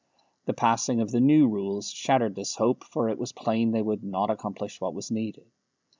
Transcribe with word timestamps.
The 0.45 0.55
passing 0.55 0.99
of 0.99 1.11
the 1.11 1.19
New 1.19 1.47
Rules 1.47 1.91
shattered 1.91 2.33
this 2.33 2.55
hope, 2.55 2.83
for 2.85 3.09
it 3.09 3.19
was 3.19 3.33
plain 3.33 3.69
they 3.71 3.83
would 3.83 4.03
not 4.03 4.31
accomplish 4.31 4.81
what 4.81 4.95
was 4.95 5.11
needed. 5.11 5.45